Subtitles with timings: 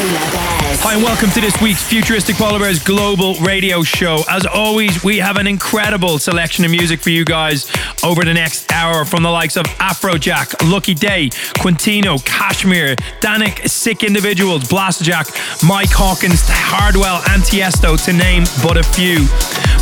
[0.00, 4.22] Hi, and welcome to this week's Futuristic Polar Bears Global Radio Show.
[4.30, 7.68] As always, we have an incredible selection of music for you guys
[8.04, 14.04] over the next hour from the likes of Afrojack, Lucky Date, Quintino, KSHMR, Dannic, Sick
[14.04, 19.26] Individuals, Blasterjaxx, Mike Hawkins, Hardwell, and Tiesto, to name but a few.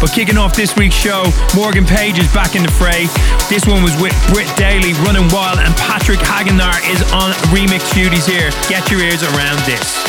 [0.01, 3.05] But kicking off this week's show, Morgan Page is back in the fray.
[3.53, 8.25] This one was with Britt Daley, Running Wild, and Patrick Hagenaar is on remix duties
[8.25, 8.49] here.
[8.69, 10.06] Get your ears around this.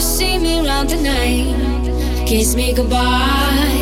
[0.00, 3.79] You see me around tonight, kiss me goodbye.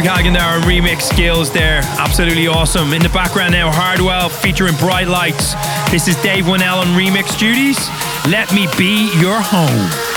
[0.00, 1.80] Patrick Hagenaar remix skills there.
[1.98, 2.94] Absolutely awesome.
[2.94, 5.54] In the background now, Hardwell featuring Bright Lights.
[5.90, 7.78] This is Dave Winnel on remix duties.
[8.26, 10.09] Let me be your home.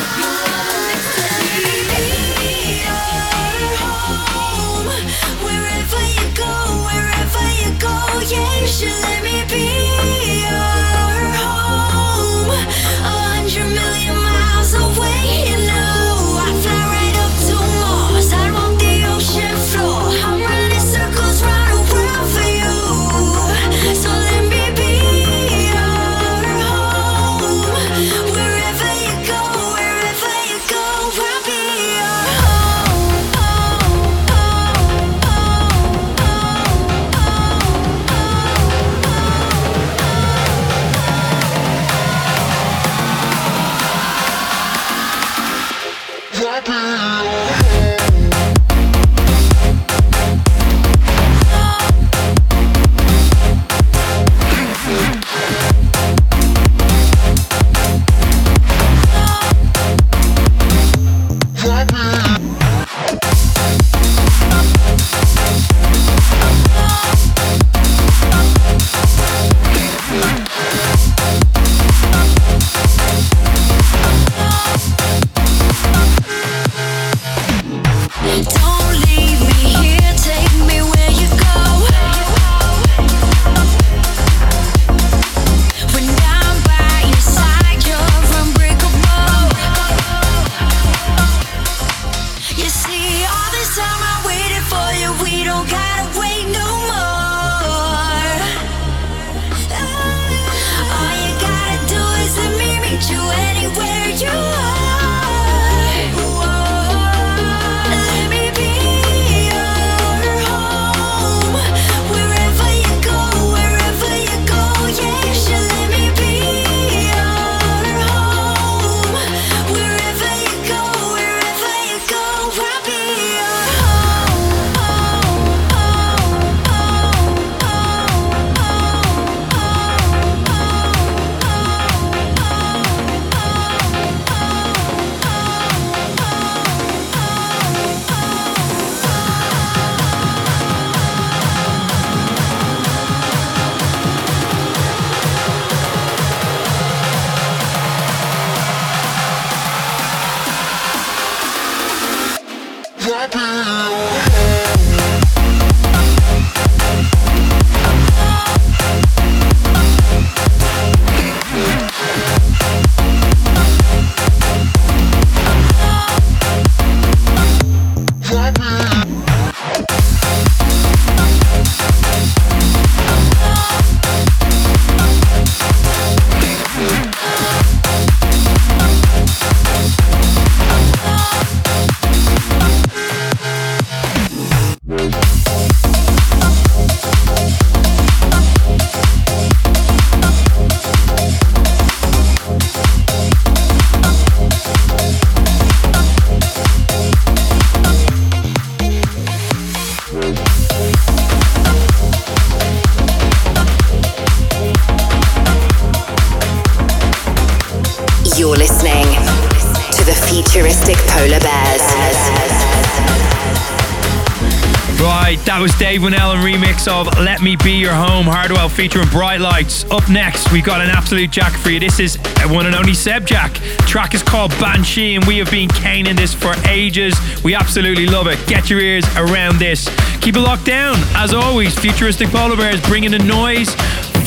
[217.57, 219.83] Be Your Home, Hardwell featuring Bright Lights.
[219.92, 221.80] Up next, we've got an absolute jack for you.
[221.80, 222.18] This is
[222.48, 223.56] one and only Sebjak.
[223.88, 227.16] Track is called Banshee, and we have been caning this for ages.
[227.44, 228.45] We absolutely love it.
[228.48, 229.90] Get your ears around this.
[230.22, 230.95] Keep it locked down.
[231.16, 233.76] As always, Futuristic Polar Bears bringing the noise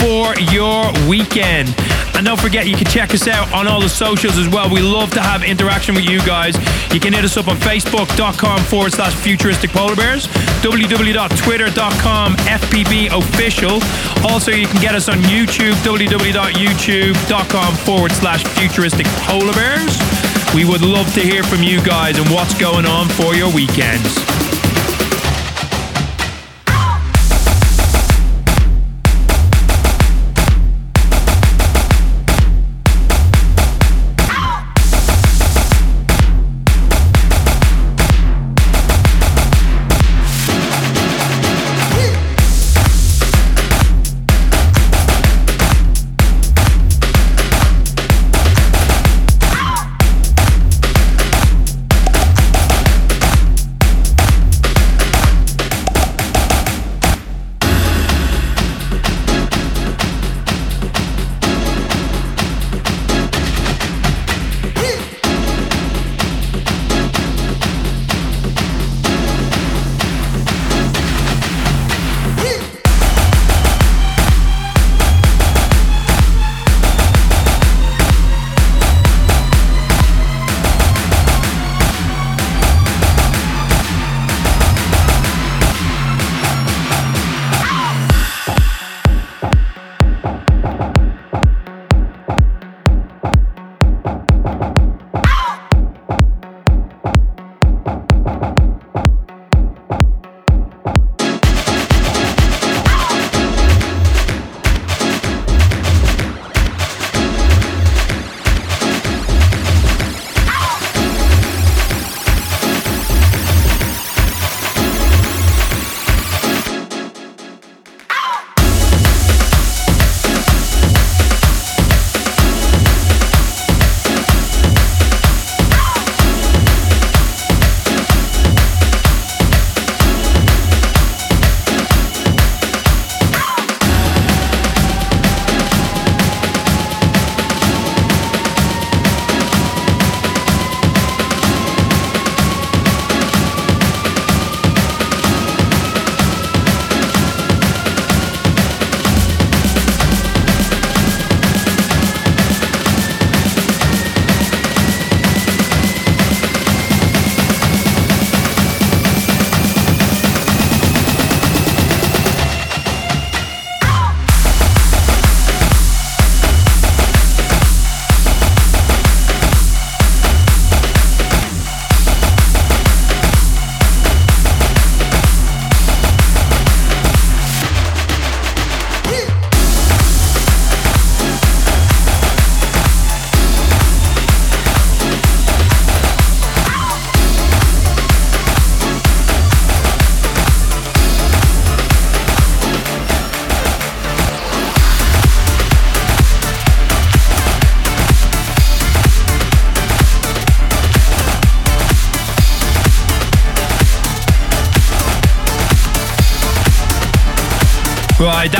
[0.01, 1.75] for your weekend.
[2.17, 4.71] And don't forget, you can check us out on all the socials as well.
[4.71, 6.57] We love to have interaction with you guys.
[6.93, 10.27] You can hit us up on facebook.com forward slash futuristic polar bears,
[10.65, 13.81] www.twitter.com FPB official.
[14.25, 19.99] Also, you can get us on YouTube, www.youtube.com forward slash futuristic polar bears.
[20.55, 24.46] We would love to hear from you guys and what's going on for your weekends.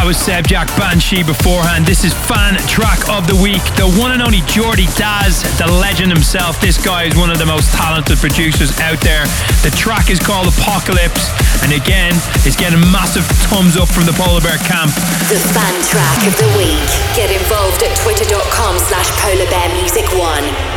[0.07, 1.85] Was Sebjak Banshee beforehand.
[1.85, 3.59] This is fan track of the week.
[3.75, 6.61] The one and only Jordy Dazz, the legend himself.
[6.61, 9.27] This guy is one of the most talented producers out there.
[9.67, 11.27] The track is called Apocalypse,
[11.67, 12.15] and again,
[12.47, 14.95] it's getting massive thumbs up from the Polar Bear camp.
[15.27, 16.87] The fan track of the week.
[17.19, 20.76] Get involved at twitter.com slash polarbearmusic1.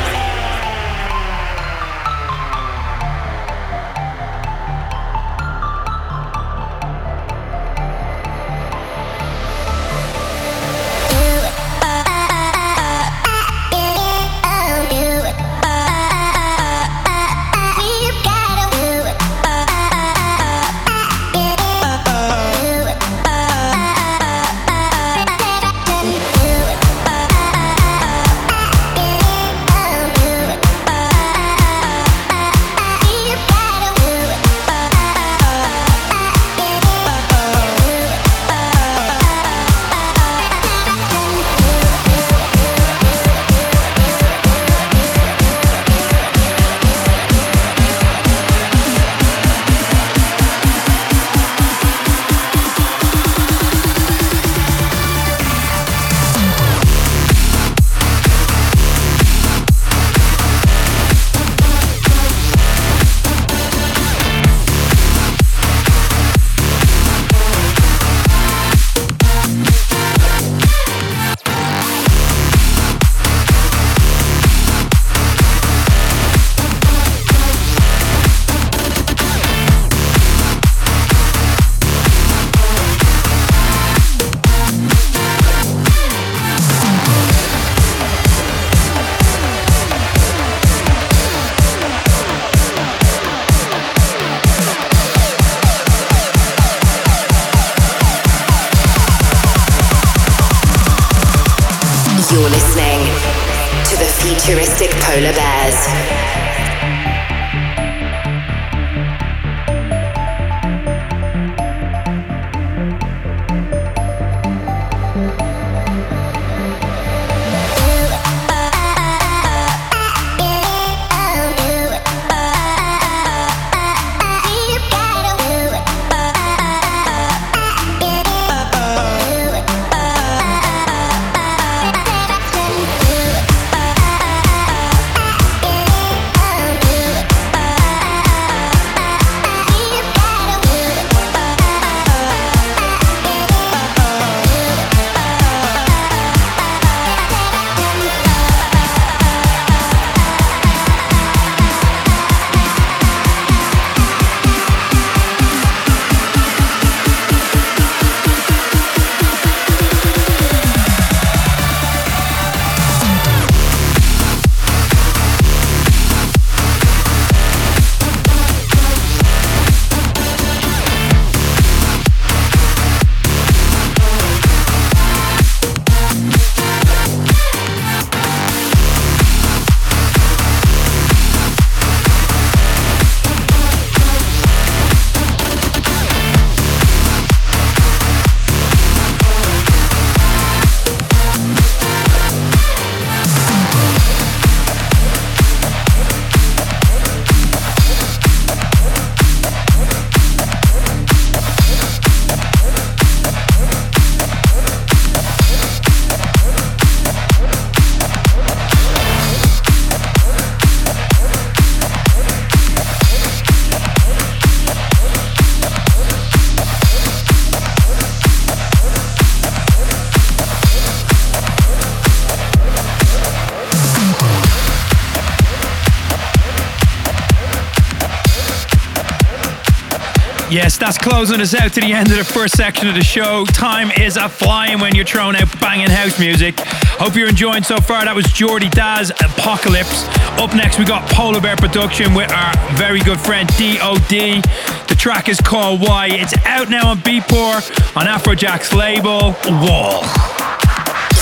[230.89, 233.45] That's closing us out to the end of the first section of the show.
[233.45, 236.59] Time is a flying when you're throwing out banging house music.
[236.97, 238.05] Hope you're enjoying so far.
[238.05, 240.07] That was Jordy Dazz Apocalypse.
[240.41, 244.41] Up next, we got Polar Bear Production with our very good friend DOD.
[244.89, 246.07] The track is called Why.
[246.09, 250.01] It's out now on Beatport on Afrojack's label Wall.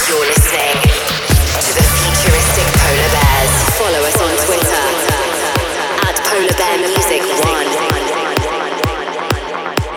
[0.08, 0.80] You're listening
[1.60, 3.67] to the futuristic polar bears.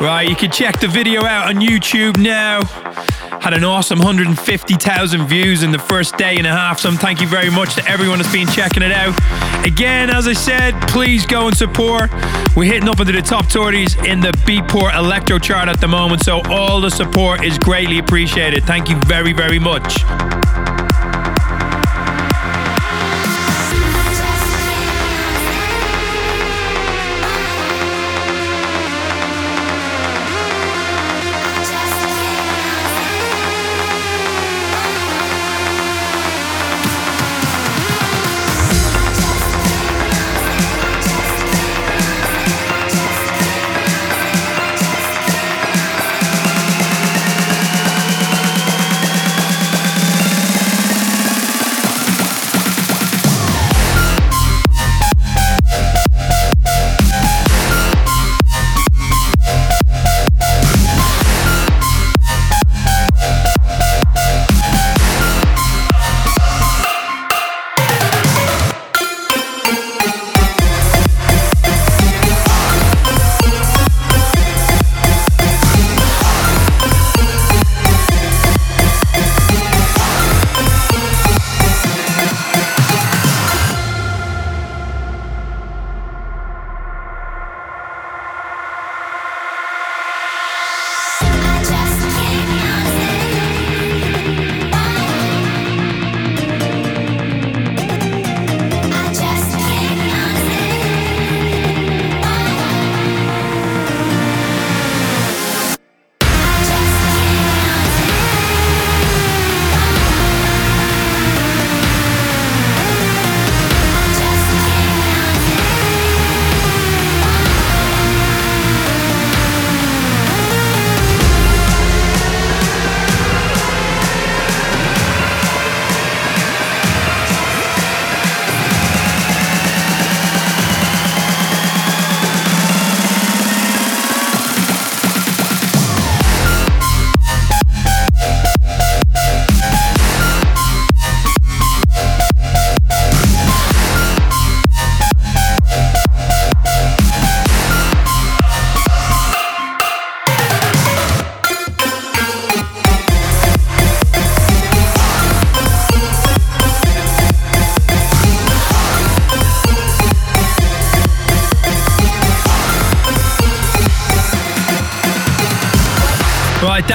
[0.00, 2.62] Right, you can check the video out on YouTube now.
[3.40, 6.80] Had an awesome 150,000 views in the first day and a half.
[6.80, 9.14] So thank you very much to everyone that's been checking it out.
[9.66, 12.10] Again, as I said, please go and support.
[12.56, 16.24] We're hitting up into the top 30s in the Beatport Electro chart at the moment.
[16.24, 18.64] So all the support is greatly appreciated.
[18.64, 20.02] Thank you very, very much.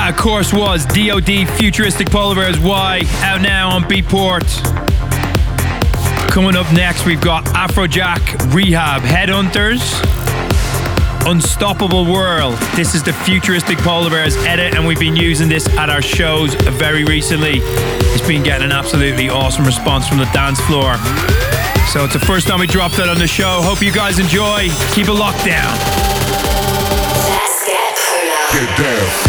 [0.06, 4.46] That of course was DOD Futuristic Polar Bears Why out now on Beatport.
[6.30, 9.82] Coming up next, we've got Afrojack Rehab Headhunterz.
[11.28, 12.54] Unstoppable World.
[12.76, 16.54] This is the Futuristic Polar Bears edit, and we've been using this at our shows
[16.54, 17.62] very recently.
[18.14, 20.98] It's been getting an absolutely awesome response from the dance floor.
[21.90, 23.64] So it's the first time we dropped it on the show.
[23.64, 24.70] Hope you guys enjoy.
[24.94, 25.76] Keep it locked down.
[27.28, 28.68] Let's get polar.
[28.68, 29.25] Get down.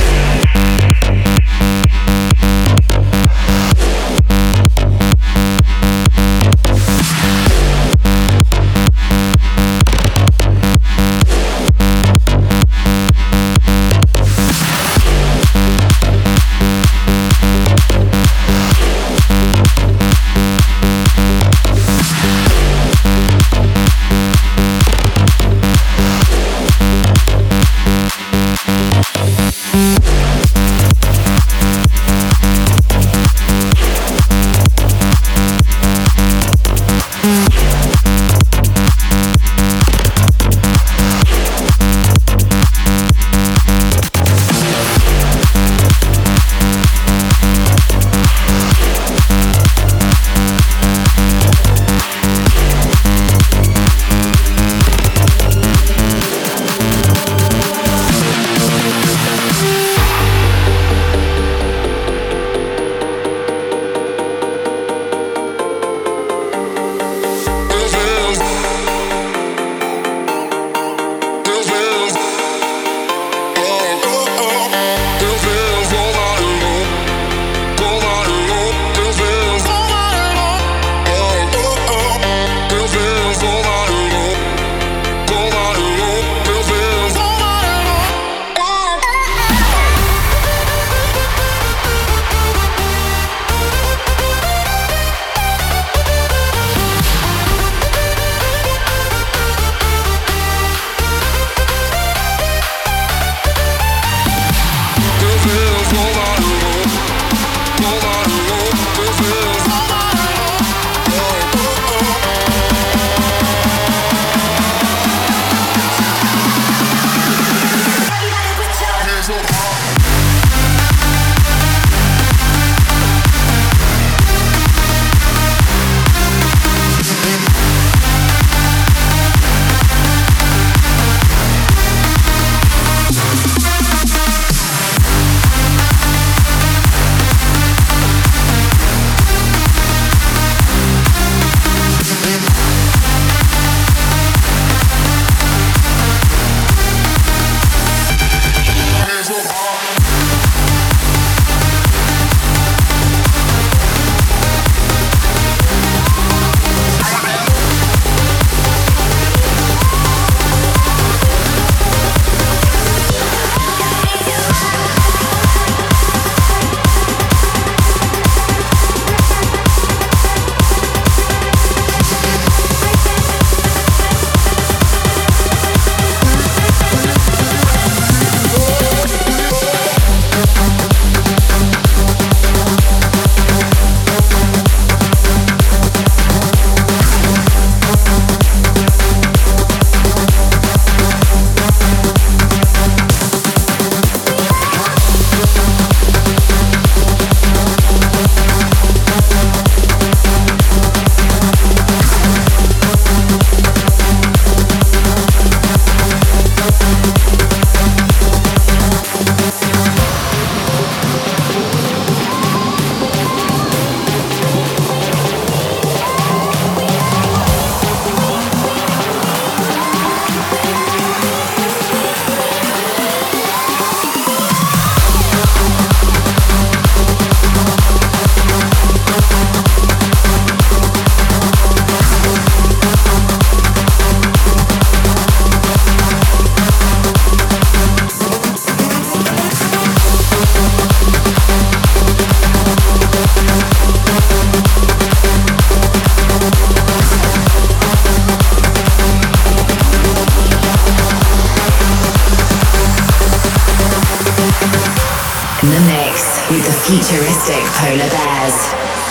[257.77, 258.57] Polar Bears.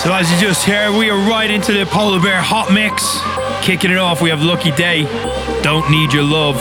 [0.02, 3.18] So, as you just heard, we are right into the Polar Bear Hot Mix.
[3.64, 5.08] Kicking it off, we have Lucky Date,
[5.62, 6.56] Don't Need Your Love,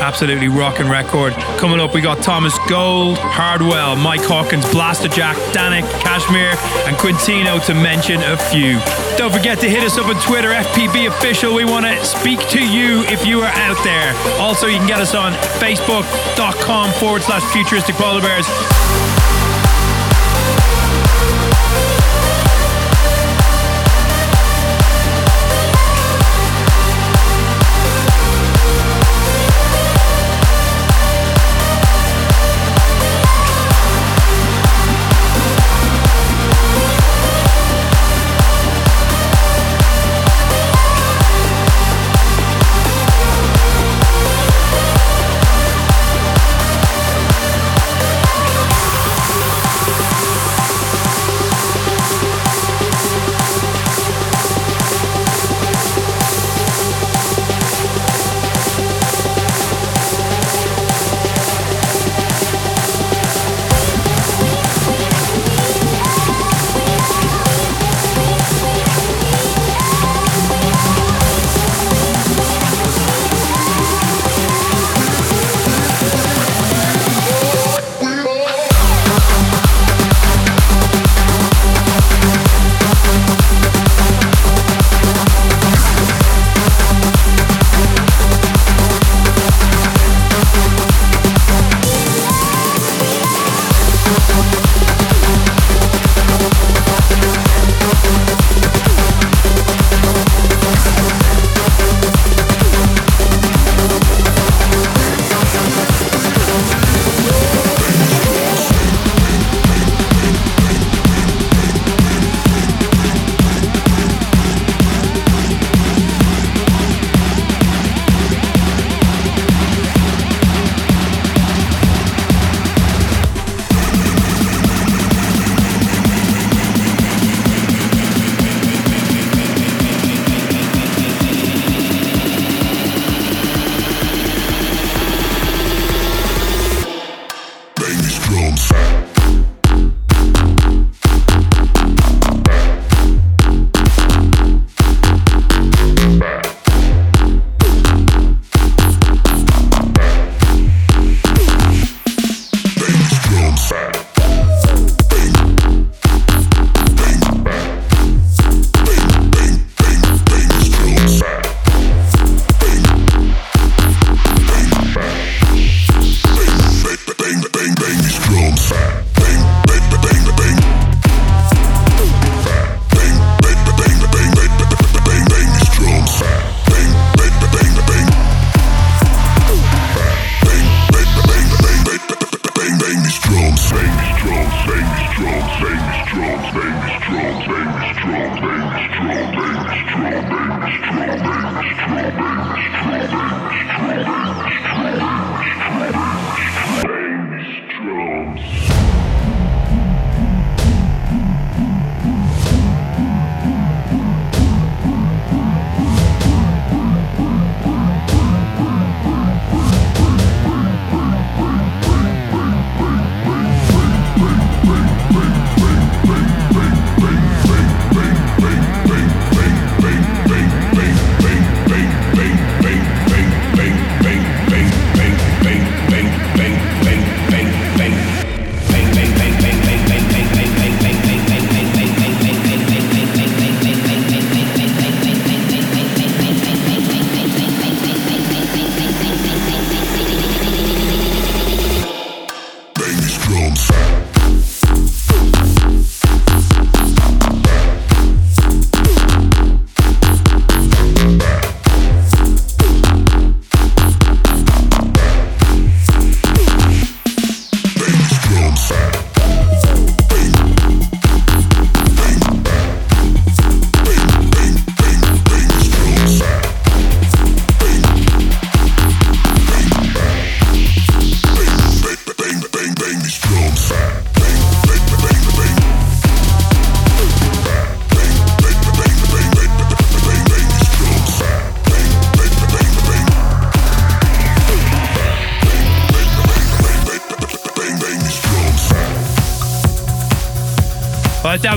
[0.00, 1.32] absolutely rocking record.
[1.58, 6.54] Coming up, we got Thomas Gold, Hardwell, Mike Hawkins, Blaster Jack, Dannic, KSHMR,
[6.88, 8.80] and Quintino to mention a few.
[9.16, 11.54] Don't forget to hit us up on Twitter, FPB Official.
[11.54, 14.14] We want to speak to you if you are out there.
[14.40, 15.32] Also, you can get us on
[15.62, 18.46] facebook.com forward slash futuristic polar bears.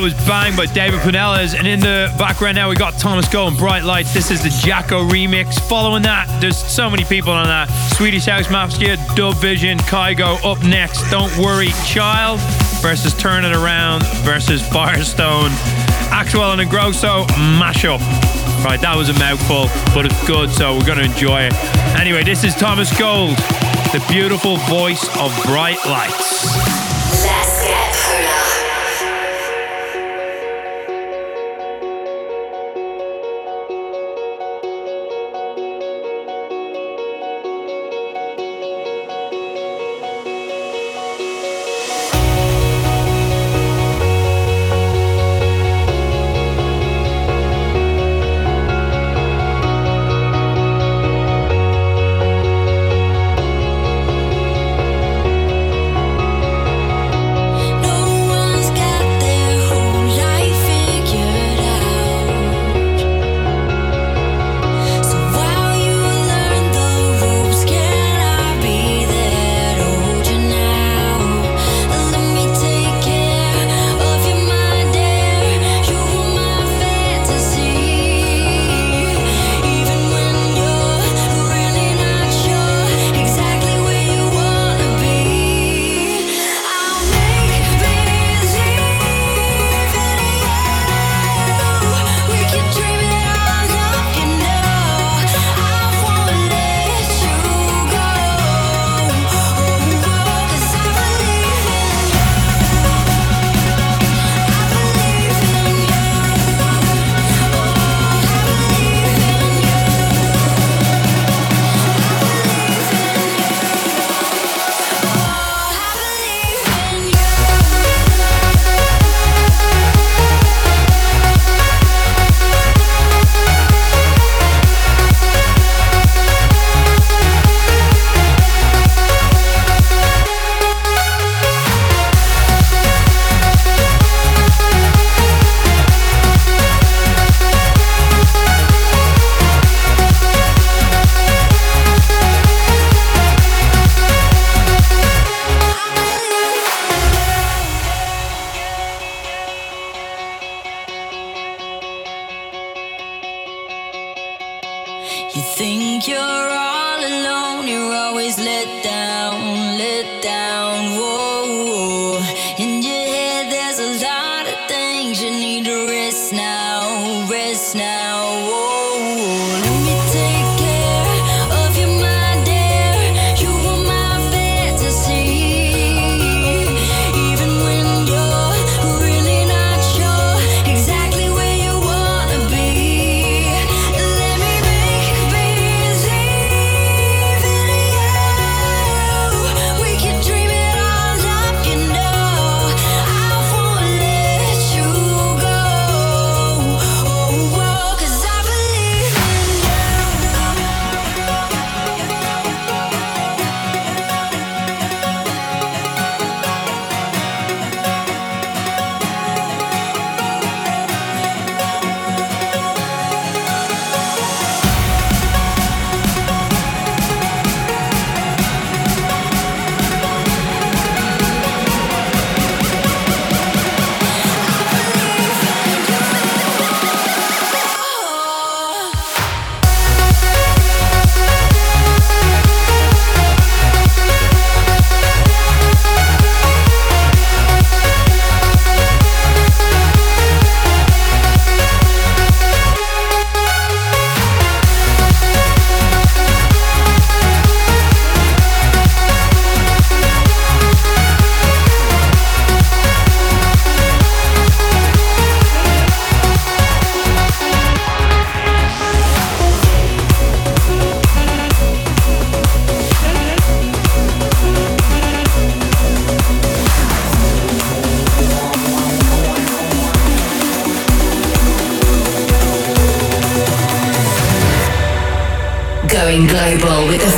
[0.04, 1.58] Was Bang by David Puentez.
[1.58, 4.14] And in the background now, we got Thomas Gold and Bright Lights.
[4.14, 5.58] This is the Jakko remix.
[5.70, 7.70] Following that, there's so many people on that.
[7.96, 11.10] Swedish House Mafia, DubVision, Kygo up next.
[11.10, 12.42] Don't Worry, Child
[12.82, 15.52] versus Turn It Around versus Firestone.
[16.12, 17.26] Axwell and Ingrosso,
[17.58, 18.02] mashup.
[18.66, 21.54] Right, that was a mouthful, but it's good, so we're going to enjoy it.
[21.96, 23.38] Anyway, this is Thomas Gold,
[23.96, 26.44] the beautiful voice of Bright Lights.
[27.24, 28.43] Let's get polar.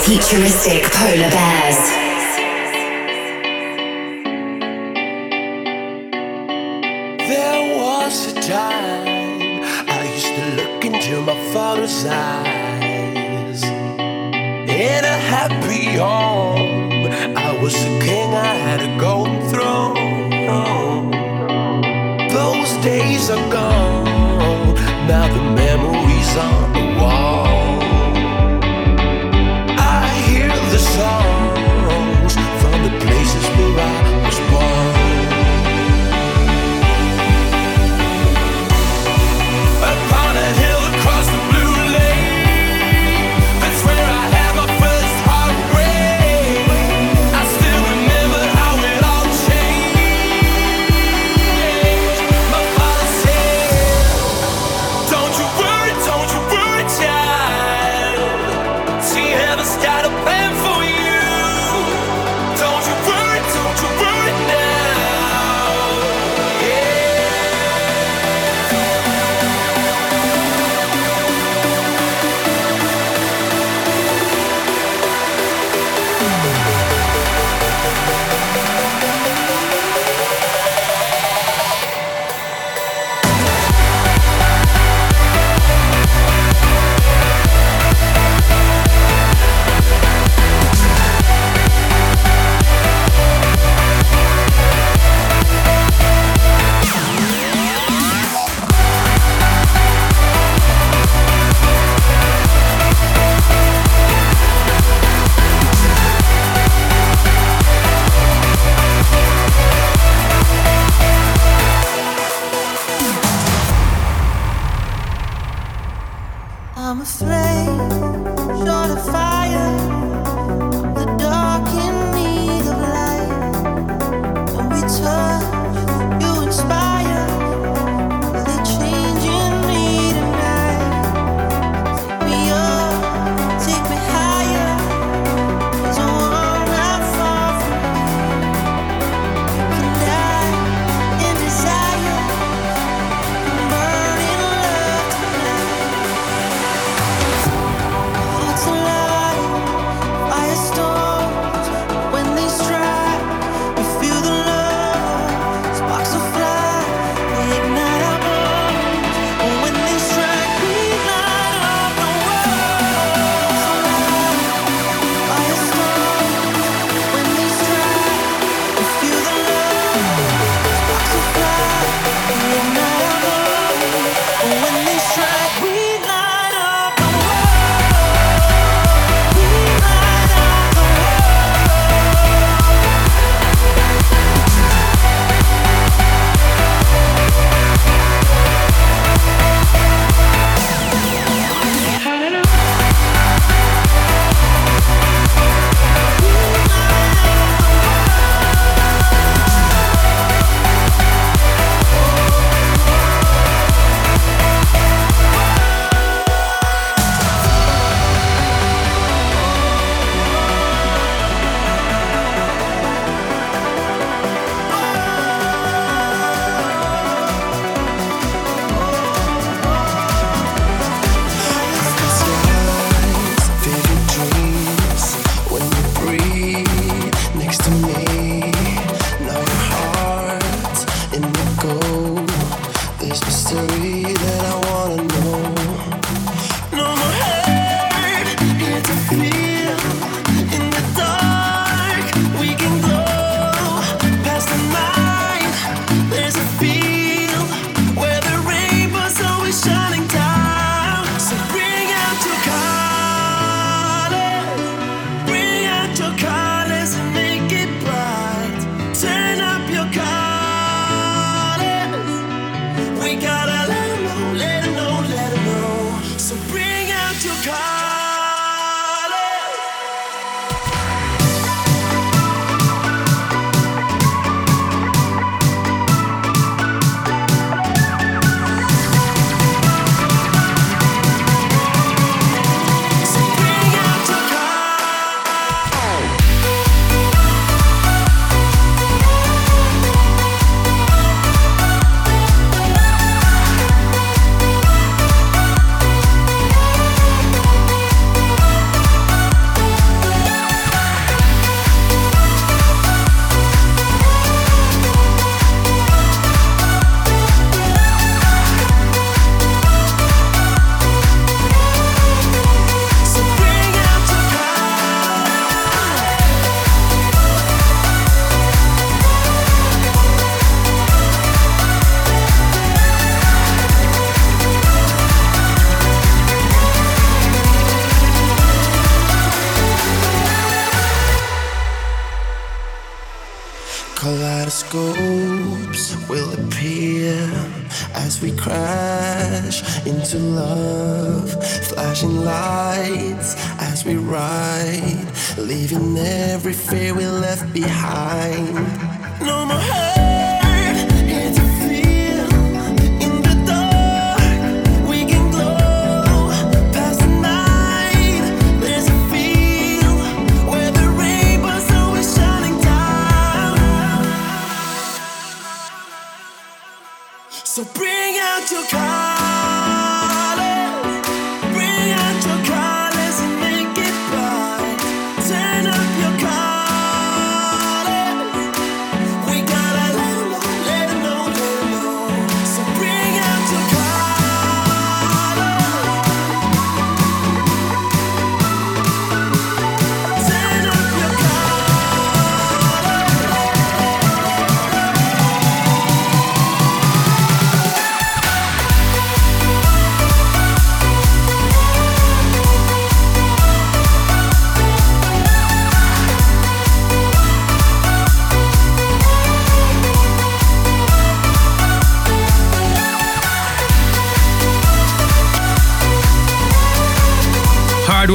[0.06, 0.95] Futuristic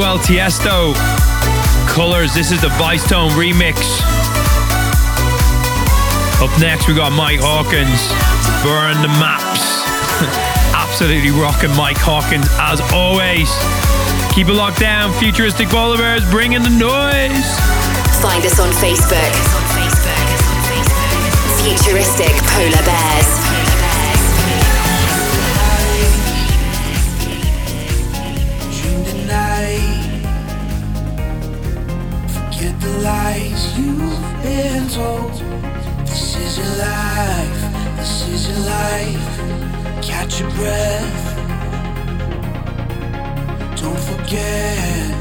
[0.01, 0.95] Manuel Tiesto.
[1.87, 3.77] Colors, this is the Vicetone remix.
[6.41, 8.01] Up next, we got Mike Hawkins.
[8.65, 9.61] Burn the maps.
[10.73, 13.53] Absolutely rocking Mike Hawkins as always.
[14.33, 17.45] Keep it locked down, futuristic Polar Bears bringing the noise.
[18.25, 19.33] Find us on Facebook.
[21.61, 23.50] Futuristic Polar Bears.
[40.41, 41.35] your breath.
[43.79, 45.11] Don't forget.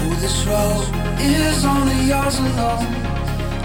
[0.00, 0.86] Oh, this road
[1.20, 2.92] is only yours alone.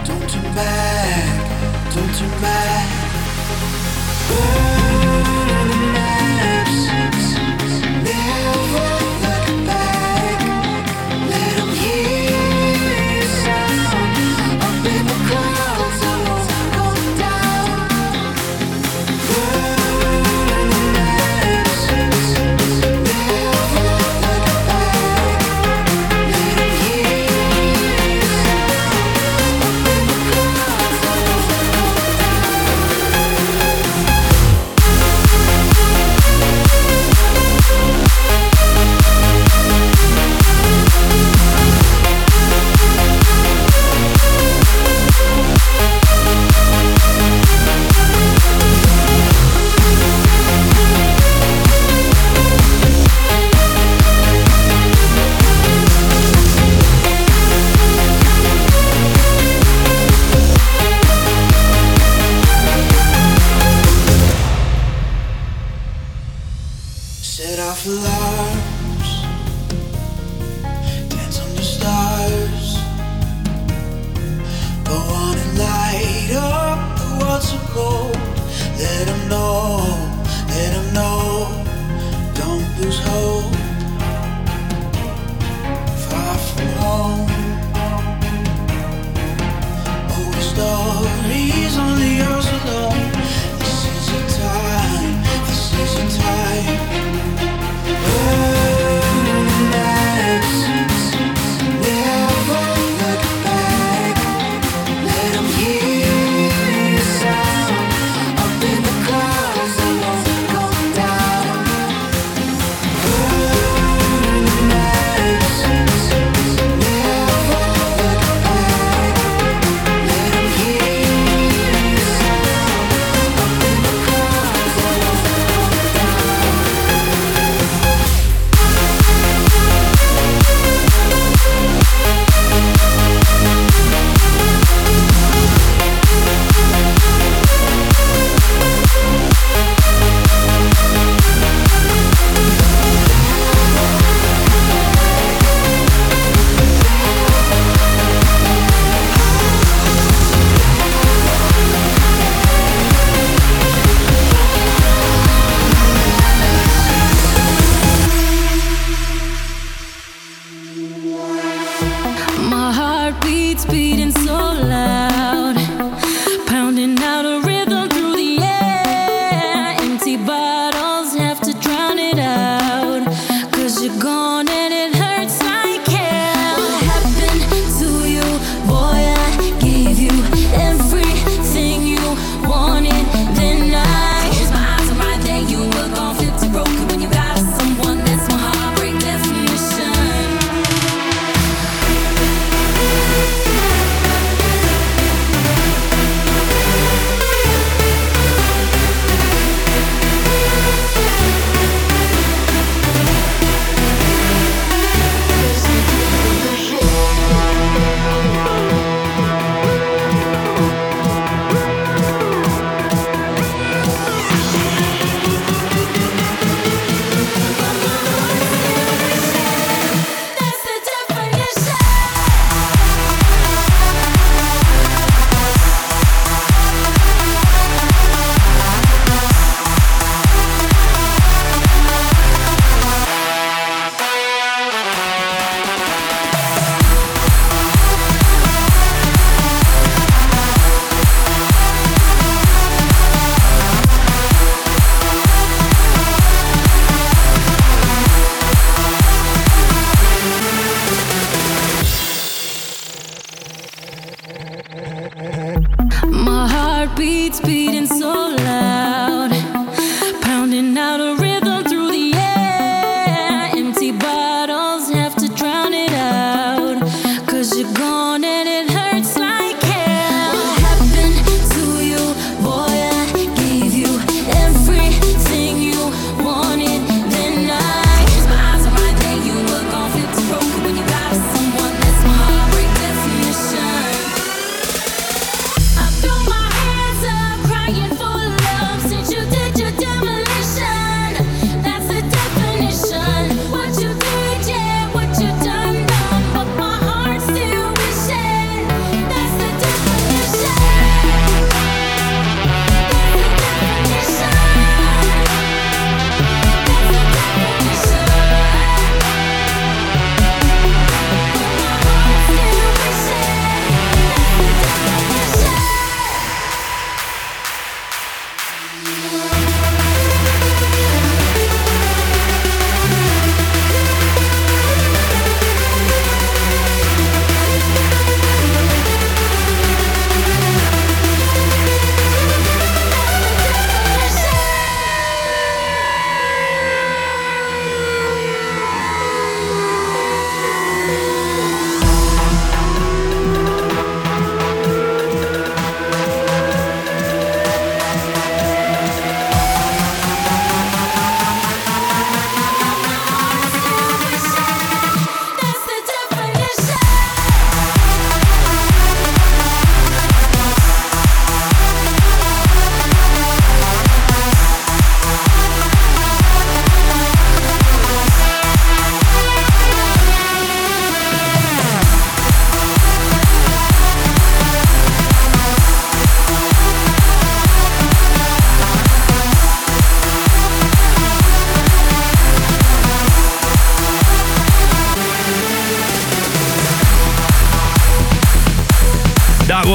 [0.05, 1.93] Don't turn back.
[1.93, 2.88] Don't turn back.
[4.30, 4.76] Oh.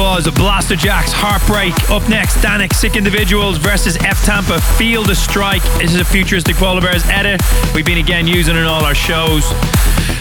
[0.03, 1.71] Was Blasterjaxx Heartbreak.
[1.89, 5.63] Up next, Dannic Sick Individuals versus FTampa Feel the Strike.
[5.79, 7.39] This is a futuristic Polar Bears edit.
[7.73, 9.47] We've been again using in all our shows.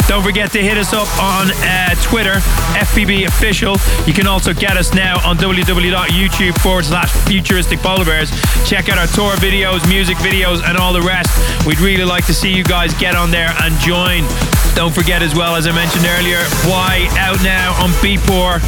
[0.06, 2.38] Don't forget to hit us up on uh, Twitter,
[2.78, 3.74] FPB Official.
[4.06, 8.30] You can also get us now on www.youtube forward slash futuristic polar bears.
[8.62, 11.34] Check out our tour videos, music videos, and all the rest.
[11.66, 14.22] We'd really like to see you guys get on there and join.
[14.78, 16.38] Don't forget as well, as I mentioned earlier,
[16.70, 18.62] why out now on Beatport.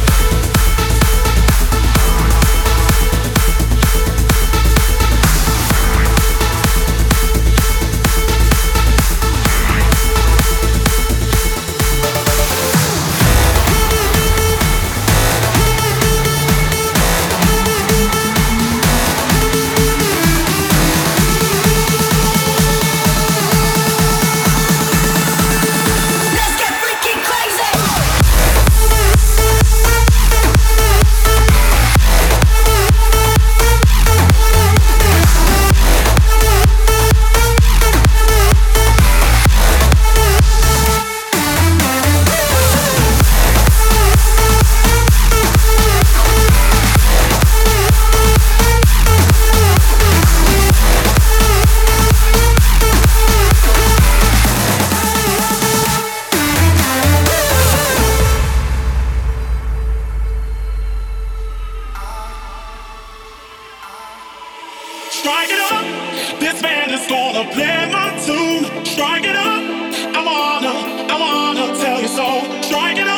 [71.79, 72.61] Tell you so.
[72.61, 73.14] Strike it up.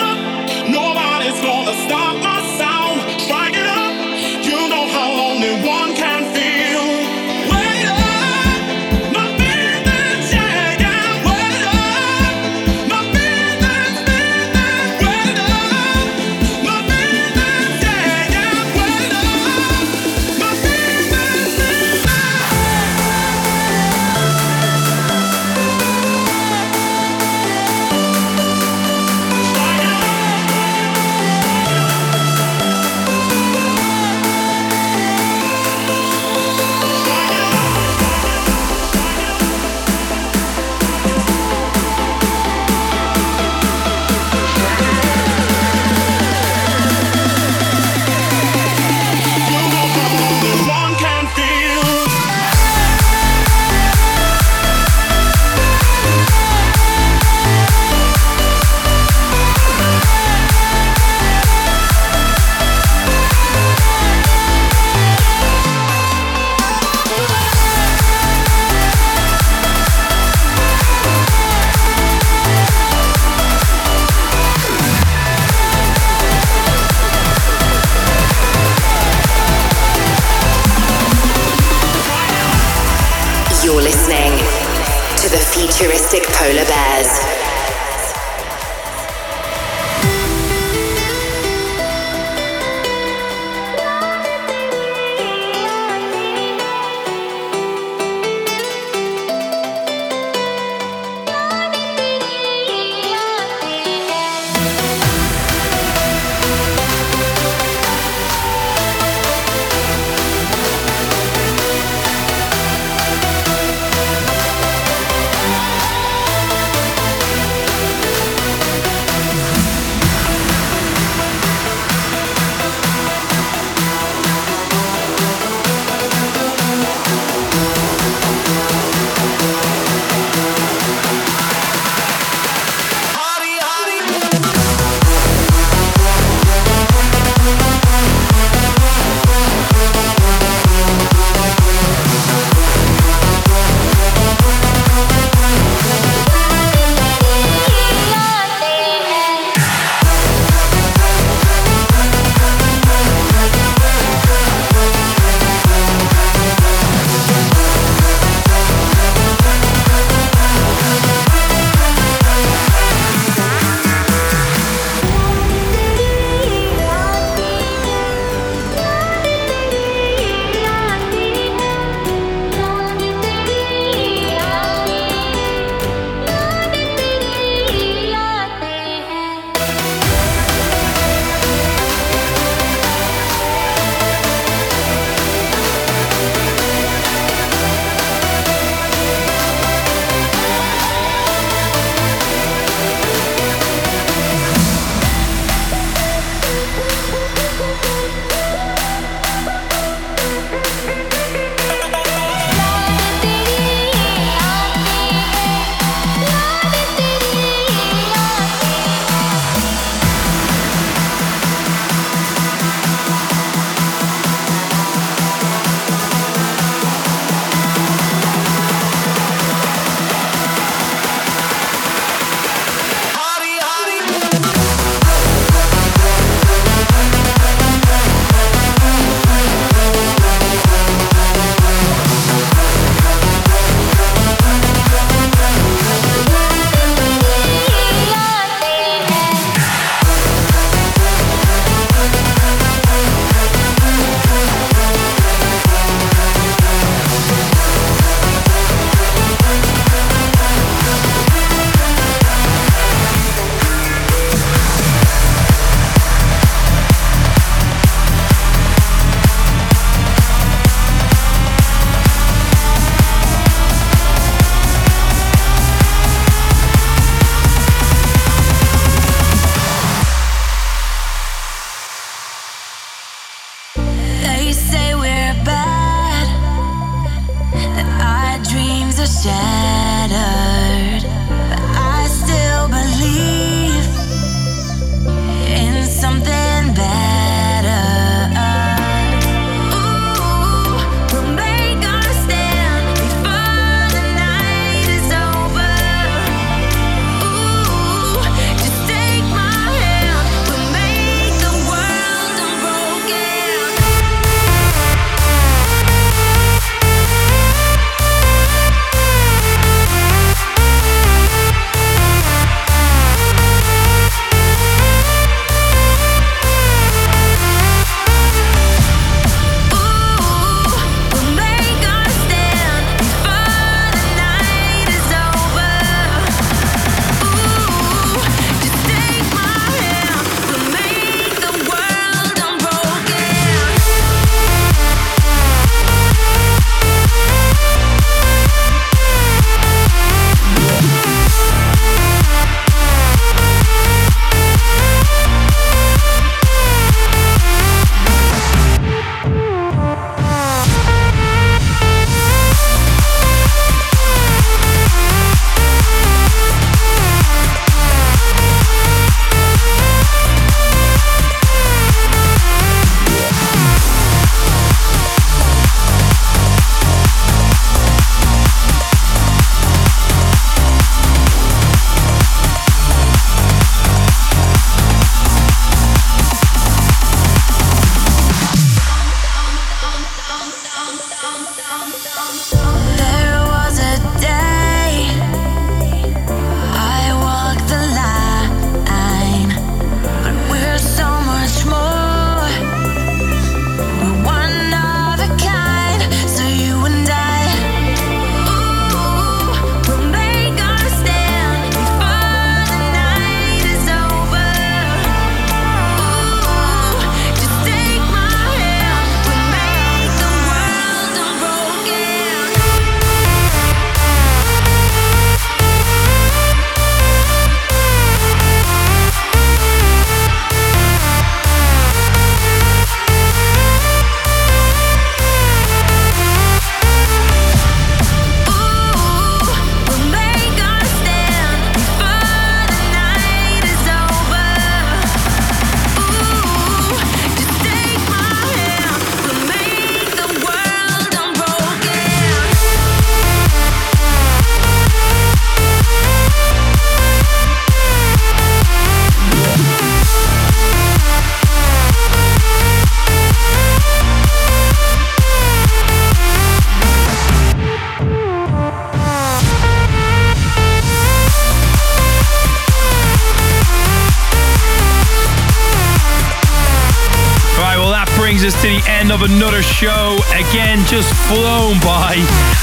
[469.17, 470.17] Of another show.
[470.33, 472.15] Again, just flown by.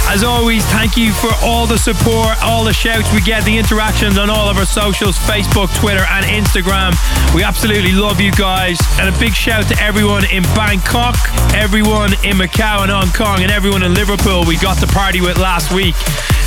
[0.08, 4.18] As always, thank you for all the support, all the shouts we get, the interactions
[4.18, 6.94] on all of our socials Facebook, Twitter, and Instagram.
[7.34, 8.78] We absolutely love you guys.
[9.00, 11.16] And a big shout to everyone in Bangkok,
[11.54, 15.38] everyone in Macau and Hong Kong, and everyone in Liverpool we got to party with
[15.38, 15.96] last week.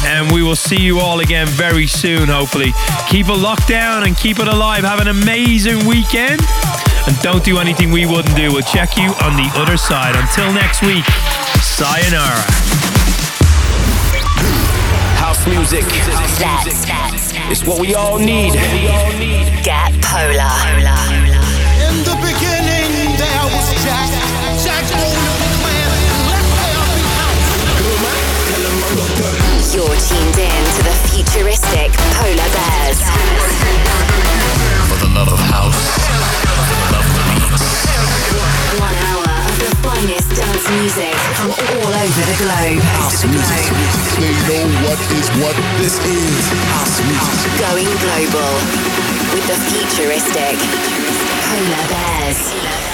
[0.06, 2.72] And we will see you all again very soon, hopefully.
[3.10, 4.84] Keep it locked down and keep it alive.
[4.84, 6.42] Have an amazing weekend.
[7.08, 8.52] And don't do anything we wouldn't do.
[8.52, 10.16] We'll check you on the other side.
[10.16, 11.06] Until next week,
[11.64, 12.44] sayonara.
[15.16, 15.86] House music.
[15.88, 18.54] That's It's what we all need.
[19.64, 20.52] Get Polar.
[21.88, 24.12] In the beginning, there was Jack.
[24.60, 25.88] Jack owned a big man.
[26.28, 28.28] Left there behind.
[29.72, 33.00] You're tuned in to the futuristic Polar Bears.
[34.92, 36.17] For the love of house,
[39.98, 42.82] finest dance music from all over the globe.
[44.22, 46.50] They know what is what this is.
[46.74, 47.50] House music.
[47.58, 48.54] Going global
[49.34, 50.58] with the futuristic
[51.50, 52.87] Polar Bears.